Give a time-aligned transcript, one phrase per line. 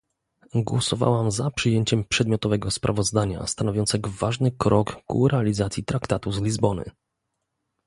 [0.55, 6.85] Głosowałam za przyjęciem przedmiotowego sprawozdania, stanowiącego ważny krok ku realizacji Traktatu z Lizbony